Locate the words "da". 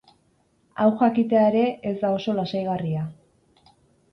2.05-2.11